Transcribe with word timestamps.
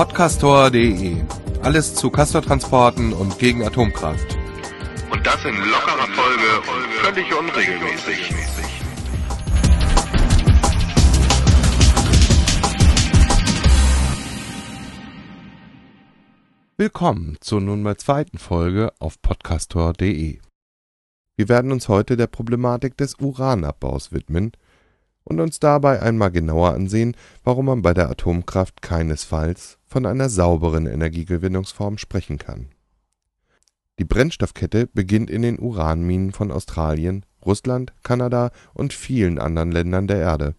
Podcastor.de. 0.00 1.22
Alles 1.60 1.94
zu 1.94 2.08
Castortransporten 2.08 3.12
und 3.12 3.38
gegen 3.38 3.66
Atomkraft. 3.66 4.34
Und 5.12 5.26
das 5.26 5.44
in 5.44 5.54
lockerer 5.54 6.08
Folge 6.14 6.70
und 6.72 6.90
völlig 7.04 7.38
unregelmäßig. 7.38 8.32
Willkommen 16.78 17.36
zur 17.42 17.60
nunmehr 17.60 17.98
zweiten 17.98 18.38
Folge 18.38 18.94
auf 19.00 19.20
Podcastor.de. 19.20 20.40
Wir 21.36 21.48
werden 21.50 21.72
uns 21.72 21.90
heute 21.90 22.16
der 22.16 22.26
Problematik 22.26 22.96
des 22.96 23.16
Uranabbaus 23.20 24.12
widmen 24.12 24.52
und 25.30 25.38
uns 25.38 25.60
dabei 25.60 26.02
einmal 26.02 26.32
genauer 26.32 26.74
ansehen, 26.74 27.16
warum 27.44 27.66
man 27.66 27.82
bei 27.82 27.94
der 27.94 28.10
Atomkraft 28.10 28.82
keinesfalls 28.82 29.78
von 29.86 30.04
einer 30.04 30.28
sauberen 30.28 30.86
Energiegewinnungsform 30.86 31.98
sprechen 31.98 32.36
kann. 32.36 32.66
Die 34.00 34.04
Brennstoffkette 34.04 34.88
beginnt 34.88 35.30
in 35.30 35.42
den 35.42 35.60
Uranminen 35.60 36.32
von 36.32 36.50
Australien, 36.50 37.24
Russland, 37.46 37.92
Kanada 38.02 38.50
und 38.74 38.92
vielen 38.92 39.38
anderen 39.38 39.70
Ländern 39.70 40.08
der 40.08 40.18
Erde. 40.18 40.56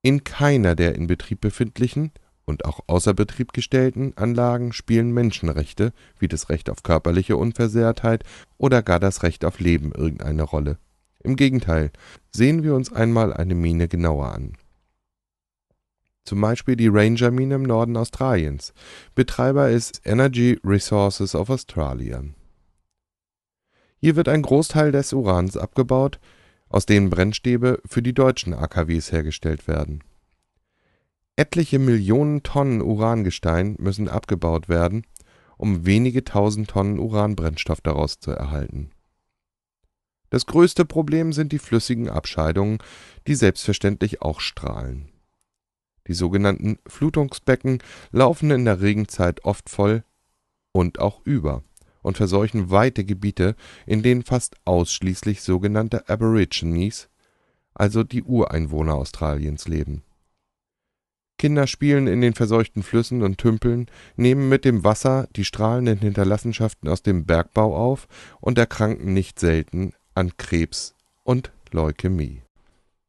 In 0.00 0.24
keiner 0.24 0.74
der 0.74 0.94
in 0.94 1.06
Betrieb 1.06 1.42
befindlichen 1.42 2.12
und 2.46 2.64
auch 2.64 2.80
außer 2.86 3.12
Betrieb 3.12 3.52
gestellten 3.52 4.14
Anlagen 4.16 4.72
spielen 4.72 5.12
Menschenrechte 5.12 5.92
wie 6.18 6.28
das 6.28 6.48
Recht 6.48 6.70
auf 6.70 6.82
körperliche 6.82 7.36
Unversehrtheit 7.36 8.24
oder 8.56 8.82
gar 8.82 9.00
das 9.00 9.22
Recht 9.22 9.44
auf 9.44 9.60
Leben 9.60 9.92
irgendeine 9.92 10.44
Rolle. 10.44 10.78
Im 11.22 11.36
Gegenteil, 11.36 11.90
sehen 12.30 12.62
wir 12.62 12.74
uns 12.74 12.92
einmal 12.92 13.32
eine 13.32 13.54
Mine 13.54 13.88
genauer 13.88 14.32
an. 14.32 14.54
Zum 16.24 16.40
Beispiel 16.40 16.76
die 16.76 16.88
Ranger-Mine 16.88 17.56
im 17.56 17.62
Norden 17.62 17.96
Australiens. 17.96 18.72
Betreiber 19.14 19.70
ist 19.70 20.02
Energy 20.04 20.58
Resources 20.64 21.34
of 21.34 21.50
Australia. 21.50 22.22
Hier 23.96 24.16
wird 24.16 24.28
ein 24.28 24.42
Großteil 24.42 24.92
des 24.92 25.12
Urans 25.12 25.56
abgebaut, 25.56 26.20
aus 26.68 26.86
dem 26.86 27.10
Brennstäbe 27.10 27.80
für 27.84 28.02
die 28.02 28.14
deutschen 28.14 28.54
AKWs 28.54 29.12
hergestellt 29.12 29.66
werden 29.66 30.04
Etliche 31.40 31.78
Millionen 31.78 32.42
Tonnen 32.42 32.82
Urangestein 32.82 33.74
müssen 33.78 34.10
abgebaut 34.10 34.68
werden, 34.68 35.06
um 35.56 35.86
wenige 35.86 36.22
tausend 36.22 36.68
Tonnen 36.68 36.98
Uranbrennstoff 36.98 37.80
daraus 37.80 38.18
zu 38.18 38.30
erhalten. 38.30 38.90
Das 40.30 40.46
größte 40.46 40.84
Problem 40.84 41.32
sind 41.32 41.52
die 41.52 41.58
flüssigen 41.58 42.08
Abscheidungen, 42.08 42.78
die 43.26 43.34
selbstverständlich 43.34 44.22
auch 44.22 44.40
strahlen. 44.40 45.08
Die 46.06 46.14
sogenannten 46.14 46.78
Flutungsbecken 46.86 47.82
laufen 48.10 48.50
in 48.50 48.64
der 48.64 48.80
Regenzeit 48.80 49.44
oft 49.44 49.68
voll 49.68 50.04
und 50.72 50.98
auch 50.98 51.20
über 51.24 51.62
und 52.02 52.16
verseuchen 52.16 52.70
weite 52.70 53.04
Gebiete, 53.04 53.54
in 53.86 54.02
denen 54.02 54.22
fast 54.22 54.56
ausschließlich 54.64 55.42
sogenannte 55.42 56.08
Aborigines, 56.08 57.10
also 57.74 58.04
die 58.04 58.22
Ureinwohner 58.22 58.94
Australiens 58.94 59.68
leben 59.68 60.02
Kinder 61.40 61.66
spielen 61.66 62.06
in 62.06 62.20
den 62.20 62.34
verseuchten 62.34 62.82
Flüssen 62.82 63.22
und 63.22 63.38
Tümpeln, 63.38 63.86
nehmen 64.14 64.50
mit 64.50 64.66
dem 64.66 64.84
Wasser 64.84 65.26
die 65.36 65.46
strahlenden 65.46 65.98
Hinterlassenschaften 65.98 66.86
aus 66.86 67.02
dem 67.02 67.24
Bergbau 67.24 67.74
auf 67.74 68.08
und 68.42 68.58
erkranken 68.58 69.14
nicht 69.14 69.40
selten 69.40 69.94
an 70.14 70.36
Krebs 70.36 70.94
und 71.22 71.52
Leukämie. 71.70 72.42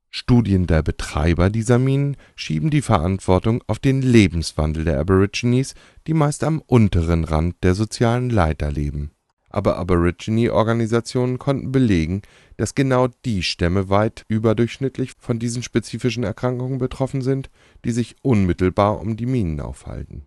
Studien 0.10 0.68
der 0.68 0.84
Betreiber 0.84 1.50
dieser 1.50 1.80
Minen 1.80 2.18
schieben 2.36 2.70
die 2.70 2.82
Verantwortung 2.82 3.64
auf 3.68 3.80
den 3.80 4.02
Lebenswandel 4.02 4.84
der 4.84 5.00
Aborigines, 5.00 5.74
die 6.08 6.14
meist 6.14 6.44
am 6.44 6.62
unteren 6.68 7.24
Rand 7.24 7.56
der 7.64 7.76
sozialen 7.76 8.30
Leiter 8.30 8.72
leben 8.72 9.12
aber 9.52 9.78
Aborigine-Organisationen 9.78 11.38
konnten 11.38 11.72
belegen, 11.72 12.22
dass 12.58 12.76
genau 12.76 13.10
die 13.26 13.44
Stämme 13.44 13.90
weit 13.90 14.26
überdurchschnittlich 14.28 15.14
von 15.18 15.40
diesen 15.40 15.64
spezifischen 15.64 16.24
Erkrankungen 16.24 16.80
betroffen 16.80 17.22
sind, 17.22 17.50
die 17.86 17.92
sich 17.92 18.16
unmittelbar 18.22 19.00
um 19.00 19.18
die 19.18 19.26
Minen 19.26 19.60
aufhalten. 19.60 20.26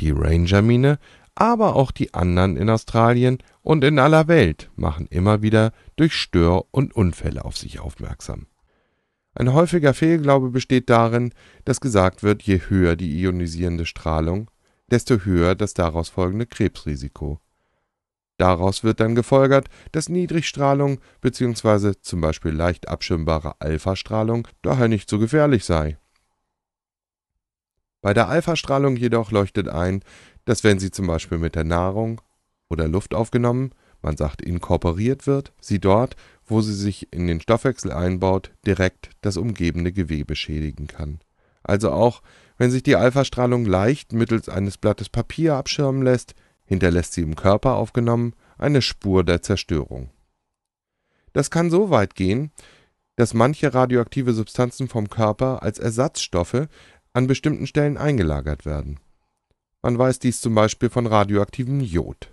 Die 0.00 0.10
Ranger-Mine, 0.10 0.98
aber 1.34 1.76
auch 1.76 1.90
die 1.90 2.14
anderen 2.14 2.56
in 2.56 2.70
Australien 2.70 3.38
und 3.62 3.84
in 3.84 3.98
aller 3.98 4.28
Welt 4.28 4.70
machen 4.76 5.06
immer 5.08 5.42
wieder 5.42 5.72
durch 5.96 6.14
Stör 6.14 6.66
und 6.70 6.94
Unfälle 6.94 7.44
auf 7.44 7.56
sich 7.56 7.80
aufmerksam. 7.80 8.46
Ein 9.34 9.52
häufiger 9.52 9.94
Fehlglaube 9.94 10.50
besteht 10.50 10.90
darin, 10.90 11.32
dass 11.64 11.80
gesagt 11.80 12.22
wird, 12.22 12.42
je 12.42 12.60
höher 12.68 12.96
die 12.96 13.18
ionisierende 13.20 13.86
Strahlung, 13.86 14.50
desto 14.90 15.24
höher 15.24 15.54
das 15.54 15.72
daraus 15.72 16.10
folgende 16.10 16.46
Krebsrisiko 16.46 17.40
Daraus 18.42 18.82
wird 18.82 18.98
dann 18.98 19.14
gefolgert, 19.14 19.68
dass 19.92 20.08
Niedrigstrahlung 20.08 20.98
bzw. 21.20 21.92
zum 22.00 22.20
Beispiel 22.20 22.50
leicht 22.50 22.88
abschirmbare 22.88 23.60
Alphastrahlung 23.60 24.48
daher 24.62 24.88
nicht 24.88 25.08
so 25.08 25.20
gefährlich 25.20 25.64
sei. 25.64 25.96
Bei 28.02 28.12
der 28.12 28.28
Alphastrahlung 28.28 28.96
jedoch 28.96 29.30
leuchtet 29.30 29.68
ein, 29.68 30.02
dass 30.44 30.64
wenn 30.64 30.80
sie 30.80 30.90
zum 30.90 31.06
Beispiel 31.06 31.38
mit 31.38 31.54
der 31.54 31.64
Nahrung 31.64 32.20
oder 32.68 32.88
Luft 32.88 33.14
aufgenommen, 33.14 33.70
man 34.02 34.16
sagt 34.16 34.42
inkorporiert 34.42 35.28
wird, 35.28 35.52
sie 35.60 35.78
dort, 35.78 36.16
wo 36.44 36.60
sie 36.60 36.74
sich 36.74 37.12
in 37.12 37.28
den 37.28 37.40
Stoffwechsel 37.40 37.92
einbaut, 37.92 38.50
direkt 38.66 39.10
das 39.20 39.36
umgebende 39.36 39.92
Gewebe 39.92 40.34
schädigen 40.34 40.88
kann. 40.88 41.20
Also 41.62 41.92
auch, 41.92 42.22
wenn 42.58 42.72
sich 42.72 42.82
die 42.82 42.96
Alphastrahlung 42.96 43.64
leicht 43.64 44.12
mittels 44.12 44.48
eines 44.48 44.78
Blattes 44.78 45.08
Papier 45.08 45.54
abschirmen 45.54 46.02
lässt, 46.02 46.34
hinterlässt 46.64 47.12
sie 47.12 47.22
im 47.22 47.36
Körper 47.36 47.74
aufgenommen 47.76 48.34
eine 48.58 48.82
Spur 48.82 49.22
der 49.22 49.42
Zerstörung. 49.42 50.10
Das 51.32 51.52
kann 51.52 51.70
so 51.70 51.90
weit 51.90 52.16
gehen, 52.16 52.50
dass 53.16 53.34
manche 53.34 53.72
radioaktive 53.72 54.32
Substanzen 54.32 54.88
vom 54.88 55.08
Körper 55.08 55.62
als 55.62 55.78
Ersatzstoffe 55.78 56.66
an 57.12 57.26
bestimmten 57.26 57.66
Stellen 57.66 57.96
eingelagert 57.96 58.64
werden. 58.64 58.98
Man 59.82 59.98
weiß 59.98 60.18
dies 60.18 60.40
zum 60.40 60.54
Beispiel 60.54 60.90
von 60.90 61.06
radioaktivem 61.06 61.80
Jod, 61.80 62.30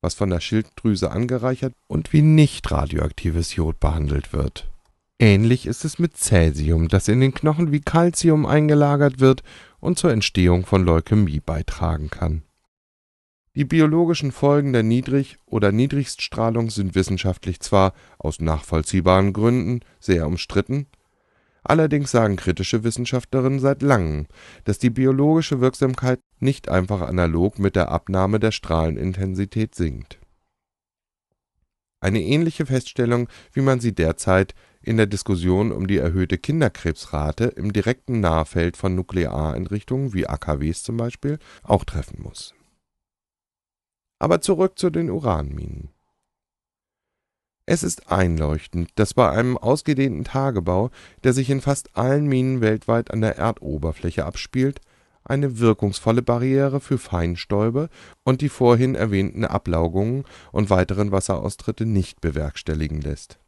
was 0.00 0.14
von 0.14 0.30
der 0.30 0.40
Schilddrüse 0.40 1.10
angereichert 1.10 1.74
und 1.86 2.12
wie 2.12 2.22
nicht 2.22 2.70
radioaktives 2.70 3.54
Jod 3.56 3.80
behandelt 3.80 4.32
wird. 4.32 4.68
Ähnlich 5.18 5.66
ist 5.66 5.84
es 5.84 5.98
mit 5.98 6.16
Cäsium, 6.16 6.88
das 6.88 7.08
in 7.08 7.20
den 7.20 7.32
Knochen 7.32 7.70
wie 7.70 7.80
Calcium 7.80 8.46
eingelagert 8.46 9.20
wird 9.20 9.42
und 9.80 9.98
zur 9.98 10.10
Entstehung 10.10 10.66
von 10.66 10.84
Leukämie 10.84 11.40
beitragen 11.40 12.10
kann 12.10 12.42
die 13.56 13.64
biologischen 13.64 14.32
Folgen 14.32 14.72
der 14.72 14.82
Niedrig 14.82 15.38
oder 15.46 15.70
Niedrigststrahlung 15.70 16.70
sind 16.70 16.96
wissenschaftlich 16.96 17.60
zwar 17.60 17.92
aus 18.18 18.40
nachvollziehbaren 18.40 19.32
Gründen 19.32 19.80
sehr 20.00 20.26
umstritten, 20.26 20.86
allerdings 21.64 22.10
sagen 22.10 22.36
kritische 22.36 22.84
Wissenschaftlerinnen 22.84 23.58
seit 23.58 23.82
langem, 23.82 24.26
dass 24.64 24.78
die 24.78 24.90
biologische 24.90 25.60
Wirksamkeit 25.60 26.20
nicht 26.38 26.68
einfach 26.68 27.00
analog 27.00 27.58
mit 27.58 27.76
der 27.76 27.90
Abnahme 27.90 28.38
der 28.38 28.52
Strahlenintensität 28.52 29.74
sinkt. 29.74 30.18
Eine 32.00 32.20
ähnliche 32.20 32.66
Feststellung, 32.66 33.28
wie 33.52 33.62
man 33.62 33.80
sie 33.80 33.94
derzeit 33.94 34.54
in 34.82 34.98
der 34.98 35.06
Diskussion 35.06 35.72
um 35.72 35.86
die 35.86 35.96
erhöhte 35.96 36.36
Kinderkrebsrate 36.36 37.44
im 37.44 37.72
direkten 37.72 38.20
Nahfeld 38.20 38.76
von 38.76 38.94
Nukleareinrichtungen 38.94 40.12
wie 40.12 40.26
AKWs 40.26 40.82
zum 40.82 40.98
Beispiel 40.98 41.38
auch 41.62 41.84
treffen 41.84 42.20
muss 42.22 42.54
aber 44.24 44.40
zurück 44.40 44.78
zu 44.78 44.88
den 44.88 45.10
Uranminen. 45.10 45.90
Es 47.66 47.82
ist 47.82 48.12
einleuchtend, 48.12 48.90
dass 48.96 49.14
bei 49.14 49.30
einem 49.30 49.56
ausgedehnten 49.56 50.24
Tagebau, 50.24 50.90
der 51.22 51.32
sich 51.32 51.48
in 51.48 51.62
fast 51.62 51.96
allen 51.96 52.26
Minen 52.26 52.60
weltweit 52.60 53.10
an 53.10 53.22
der 53.22 53.38
Erdoberfläche 53.38 54.26
abspielt, 54.26 54.80
eine 55.24 55.58
wirkungsvolle 55.58 56.20
Barriere 56.20 56.80
für 56.80 56.98
Feinstäube 56.98 57.88
und 58.22 58.42
die 58.42 58.50
vorhin 58.50 58.94
erwähnten 58.94 59.46
Ablaugungen 59.46 60.24
und 60.52 60.68
weiteren 60.68 61.12
Wasseraustritte 61.12 61.86
nicht 61.86 62.20
bewerkstelligen 62.20 63.00
lässt. 63.00 63.38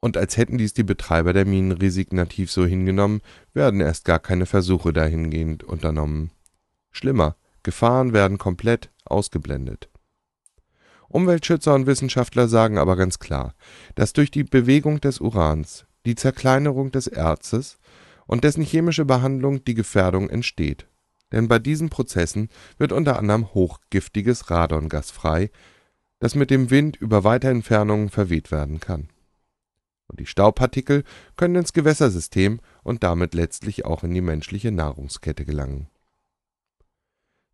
Und 0.00 0.16
als 0.16 0.36
hätten 0.36 0.58
dies 0.58 0.72
die 0.72 0.82
Betreiber 0.82 1.32
der 1.32 1.44
Minen 1.44 1.72
resignativ 1.72 2.50
so 2.50 2.66
hingenommen, 2.66 3.20
werden 3.52 3.80
erst 3.80 4.04
gar 4.04 4.18
keine 4.18 4.46
Versuche 4.46 4.92
dahingehend 4.92 5.62
unternommen. 5.62 6.30
Schlimmer, 6.90 7.36
Gefahren 7.62 8.12
werden 8.12 8.38
komplett 8.38 8.90
ausgeblendet. 9.04 9.90
Umweltschützer 11.10 11.74
und 11.74 11.86
Wissenschaftler 11.86 12.48
sagen 12.48 12.78
aber 12.78 12.96
ganz 12.96 13.18
klar, 13.18 13.54
dass 13.94 14.12
durch 14.12 14.30
die 14.30 14.44
Bewegung 14.44 15.00
des 15.00 15.20
Urans, 15.20 15.84
die 16.06 16.14
Zerkleinerung 16.14 16.92
des 16.92 17.06
Erzes 17.08 17.78
und 18.26 18.44
dessen 18.44 18.62
chemische 18.62 19.04
Behandlung 19.04 19.64
die 19.64 19.74
Gefährdung 19.74 20.30
entsteht. 20.30 20.86
Denn 21.32 21.48
bei 21.48 21.58
diesen 21.58 21.90
Prozessen 21.90 22.48
wird 22.78 22.92
unter 22.92 23.18
anderem 23.18 23.52
hochgiftiges 23.52 24.50
Radongas 24.50 25.10
frei, 25.10 25.50
das 26.20 26.34
mit 26.34 26.50
dem 26.50 26.70
Wind 26.70 26.96
über 26.96 27.24
weite 27.24 27.48
Entfernungen 27.48 28.08
verweht 28.08 28.50
werden 28.50 28.80
kann. 28.80 29.08
Und 30.06 30.20
die 30.20 30.26
Staubpartikel 30.26 31.04
können 31.36 31.56
ins 31.56 31.72
Gewässersystem 31.72 32.60
und 32.82 33.02
damit 33.04 33.34
letztlich 33.34 33.84
auch 33.84 34.02
in 34.02 34.14
die 34.14 34.20
menschliche 34.20 34.72
Nahrungskette 34.72 35.44
gelangen 35.44 35.88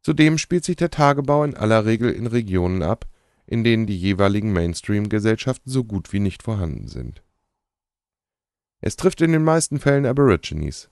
Zudem 0.06 0.38
spielt 0.38 0.64
sich 0.64 0.76
der 0.76 0.92
Tagebau 0.92 1.42
in 1.42 1.56
aller 1.56 1.84
Regel 1.84 2.12
in 2.12 2.28
Regionen 2.28 2.84
ab, 2.84 3.06
in 3.46 3.64
denen 3.64 3.86
die 3.86 3.98
jeweiligen 3.98 4.52
Mainstream-Gesellschaften 4.52 5.70
so 5.70 5.84
gut 5.84 6.12
wie 6.12 6.20
nicht 6.20 6.42
vorhanden 6.42 6.88
sind. 6.88 7.22
Es 8.80 8.96
trifft 8.96 9.20
in 9.20 9.32
den 9.32 9.44
meisten 9.44 9.78
Fällen 9.78 10.06
Aborigines, 10.06 10.90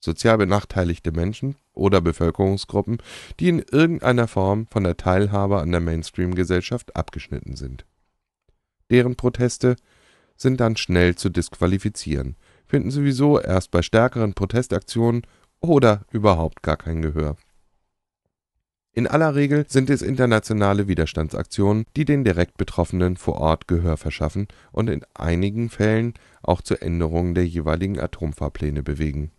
sozial 0.00 0.38
benachteiligte 0.38 1.12
Menschen 1.12 1.56
oder 1.72 2.00
Bevölkerungsgruppen, 2.00 2.98
die 3.40 3.48
in 3.48 3.58
irgendeiner 3.60 4.28
Form 4.28 4.66
von 4.68 4.84
der 4.84 4.96
Teilhabe 4.96 5.60
an 5.60 5.72
der 5.72 5.80
Mainstream-Gesellschaft 5.80 6.94
abgeschnitten 6.96 7.56
sind. 7.56 7.84
Deren 8.90 9.16
Proteste 9.16 9.76
sind 10.36 10.60
dann 10.60 10.76
schnell 10.76 11.16
zu 11.16 11.28
disqualifizieren, 11.28 12.36
finden 12.66 12.90
sowieso 12.90 13.40
erst 13.40 13.70
bei 13.70 13.82
stärkeren 13.82 14.34
Protestaktionen 14.34 15.22
oder 15.60 16.04
überhaupt 16.12 16.62
gar 16.62 16.76
kein 16.76 17.02
Gehör. 17.02 17.36
In 18.98 19.06
aller 19.06 19.36
Regel 19.36 19.64
sind 19.68 19.90
es 19.90 20.02
internationale 20.02 20.88
Widerstandsaktionen, 20.88 21.84
die 21.96 22.04
den 22.04 22.24
direkt 22.24 22.56
Betroffenen 22.56 23.16
vor 23.16 23.36
Ort 23.36 23.68
Gehör 23.68 23.96
verschaffen 23.96 24.48
und 24.72 24.90
in 24.90 25.02
einigen 25.14 25.70
Fällen 25.70 26.14
auch 26.42 26.62
zur 26.62 26.82
Änderung 26.82 27.32
der 27.32 27.46
jeweiligen 27.46 28.00
Atomfahrpläne 28.00 28.82
bewegen. 28.82 29.30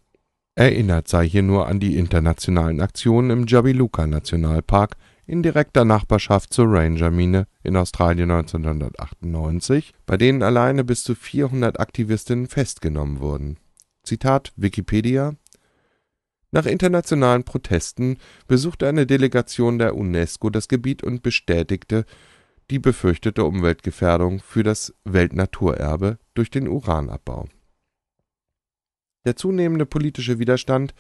Erinnert 0.55 1.09
sei 1.09 1.27
hier 1.27 1.41
nur 1.41 1.67
an 1.67 1.81
die 1.81 1.97
internationalen 1.97 2.79
Aktionen 2.79 3.31
im 3.31 3.47
Jabiluka-Nationalpark 3.47 4.95
in 5.27 5.43
direkter 5.43 5.83
Nachbarschaft 5.83 6.53
zur 6.53 6.71
Ranger-Mine 6.71 7.45
in 7.61 7.75
Australien 7.75 8.31
1998, 8.31 9.93
bei 10.05 10.15
denen 10.15 10.41
alleine 10.41 10.85
bis 10.85 11.03
zu 11.03 11.15
400 11.15 11.81
Aktivistinnen 11.81 12.47
festgenommen 12.47 13.19
wurden. 13.19 13.57
Zitat 14.03 14.53
Wikipedia 14.55 15.35
Nach 16.51 16.65
internationalen 16.65 17.43
Protesten 17.43 18.17
besuchte 18.47 18.87
eine 18.87 19.05
Delegation 19.05 19.77
der 19.77 19.95
UNESCO 19.95 20.49
das 20.49 20.67
Gebiet 20.67 21.03
und 21.03 21.21
bestätigte 21.21 22.05
die 22.71 22.79
befürchtete 22.79 23.43
Umweltgefährdung 23.43 24.39
für 24.39 24.63
das 24.63 24.93
Weltnaturerbe 25.03 26.17
durch 26.33 26.49
den 26.49 26.67
Uranabbau. 26.67 27.47
Der 29.25 29.35
zunehmende 29.35 29.85
politische 29.85 30.39
Widerstand, 30.39 30.93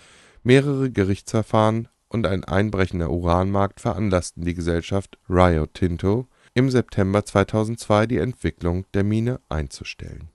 mehrere 0.43 0.91
Gerichtsverfahren 0.91 1.87
und 2.09 2.27
ein 2.27 2.43
einbrechender 2.43 3.09
Uranmarkt 3.09 3.79
veranlassten 3.79 4.43
die 4.43 4.53
Gesellschaft 4.53 5.17
Rio 5.29 5.65
Tinto 5.67 6.27
im 6.53 6.69
September 6.69 7.23
2002 7.23 8.07
die 8.07 8.17
Entwicklung 8.17 8.85
der 8.93 9.03
Mine 9.03 9.39
einzustellen. 9.47 10.29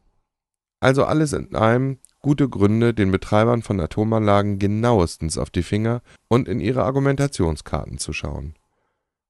Also 0.80 1.04
alles 1.04 1.32
in 1.32 1.54
allem 1.54 1.98
gute 2.24 2.48
Gründe, 2.48 2.94
den 2.94 3.10
Betreibern 3.10 3.60
von 3.60 3.78
Atomanlagen 3.78 4.58
genauestens 4.58 5.36
auf 5.36 5.50
die 5.50 5.62
Finger 5.62 6.00
und 6.26 6.48
in 6.48 6.58
ihre 6.58 6.82
Argumentationskarten 6.82 7.98
zu 7.98 8.14
schauen. 8.14 8.54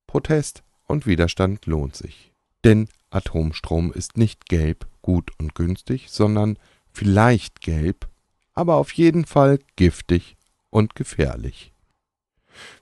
Protest 0.06 0.62
und 0.86 1.04
Widerstand 1.04 1.66
lohnt 1.66 1.96
sich. 1.96 2.30
Denn 2.62 2.86
Atomstrom 3.10 3.92
ist 3.92 4.16
nicht 4.16 4.48
gelb, 4.48 4.86
gut 5.02 5.32
und 5.40 5.56
günstig, 5.56 6.06
sondern 6.08 6.56
vielleicht 6.92 7.62
gelb, 7.62 8.06
aber 8.52 8.76
auf 8.76 8.92
jeden 8.92 9.24
Fall 9.24 9.58
giftig 9.74 10.36
und 10.70 10.94
gefährlich. 10.94 11.72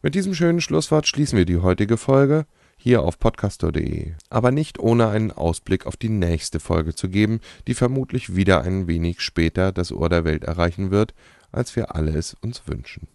Mit 0.03 0.15
diesem 0.15 0.35
schönen 0.35 0.61
Schlusswort 0.61 1.07
schließen 1.07 1.39
wir 1.39 1.47
die 1.47 1.63
heutige 1.63 1.97
Folge 1.97 2.45
hier 2.77 3.03
auf 3.03 3.19
podcastor.de, 3.19 4.13
aber 4.31 4.51
nicht 4.51 4.79
ohne 4.79 5.09
einen 5.09 5.31
Ausblick 5.31 5.87
auf 5.87 5.97
die 5.97 6.09
nächste 6.09 6.61
Folge 6.61 6.95
zu 6.95 7.09
geben, 7.09 7.41
die 7.67 7.75
vermutlich 7.75 8.35
wieder 8.35 8.63
ein 8.63 8.87
wenig 8.89 9.21
später 9.21 9.73
das 9.73 9.93
Ohr 9.93 10.09
der 10.09 10.25
Welt 10.25 10.45
erreichen 10.45 10.91
wird, 10.91 11.15
als 11.53 11.77
wir 11.77 11.95
alle 11.95 12.17
es 12.17 12.35
uns 12.35 12.63
wünschen. 12.67 13.09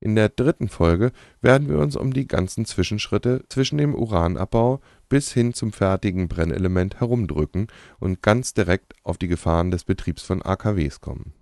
In 0.00 0.14
der 0.14 0.28
dritten 0.28 0.68
Folge 0.68 1.12
werden 1.40 1.68
wir 1.68 1.78
uns 1.78 1.96
um 1.96 2.12
die 2.12 2.26
ganzen 2.26 2.66
Zwischenschritte 2.66 3.44
zwischen 3.48 3.78
dem 3.78 3.94
Uranabbau 3.94 4.80
bis 5.08 5.32
hin 5.32 5.54
zum 5.54 5.72
fertigen 5.72 6.28
Brennelement 6.28 7.00
herumdrücken 7.00 7.68
und 8.00 8.22
ganz 8.22 8.54
direkt 8.54 8.94
auf 9.02 9.18
die 9.18 9.28
Gefahren 9.28 9.70
des 9.70 9.84
Betriebs 9.84 10.22
von 10.22 10.42
AKWs 10.42 11.00
kommen 11.00 11.32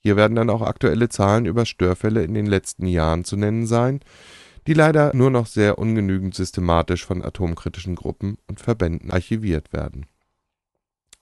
hier 0.00 0.16
werden 0.16 0.36
dann 0.36 0.50
auch 0.50 0.62
aktuelle 0.62 1.08
Zahlen 1.08 1.46
über 1.46 1.66
Störfälle 1.66 2.22
in 2.22 2.34
den 2.34 2.46
letzten 2.46 2.86
Jahren 2.86 3.24
zu 3.24 3.36
nennen 3.36 3.66
sein, 3.66 4.00
die 4.66 4.74
leider 4.74 5.14
nur 5.14 5.30
noch 5.30 5.46
sehr 5.46 5.78
ungenügend 5.78 6.34
systematisch 6.34 7.04
von 7.04 7.24
atomkritischen 7.24 7.94
Gruppen 7.94 8.38
und 8.46 8.60
Verbänden 8.60 9.10
archiviert 9.10 9.72
werden. 9.72 10.06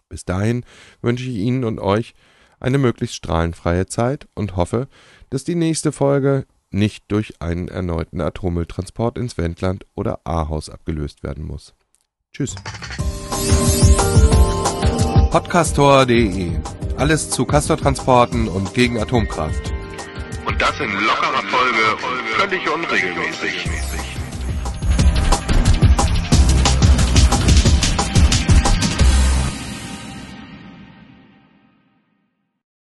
Bis 0.08 0.24
dahin 0.24 0.64
wünsche 1.02 1.28
ich 1.28 1.36
Ihnen 1.36 1.64
und 1.64 1.78
euch 1.78 2.14
eine 2.60 2.78
möglichst 2.78 3.16
strahlenfreie 3.16 3.86
Zeit 3.86 4.28
und 4.34 4.56
hoffe, 4.56 4.88
dass 5.30 5.44
die 5.44 5.54
nächste 5.54 5.92
Folge 5.92 6.46
nicht 6.70 7.04
durch 7.08 7.40
einen 7.40 7.68
erneuten 7.68 8.20
Atommülltransport 8.20 9.18
ins 9.18 9.36
Wendland 9.38 9.86
oder 9.94 10.20
Ahaus 10.24 10.70
abgelöst 10.70 11.22
werden 11.22 11.44
muss. 11.44 11.74
Tschüss. 12.32 12.54
Podcastor.de 15.30 16.52
alles 16.96 17.30
zu 17.30 17.44
Castortransporten 17.44 18.48
und 18.48 18.72
gegen 18.74 18.98
Atomkraft. 18.98 19.75
Und 20.56 20.62
das 20.62 20.81
in 20.81 20.91
lockerer 20.91 21.43
Folge 21.50 22.06
und 22.06 22.29
völlig 22.31 22.67
unregelmäßig. 22.70 23.95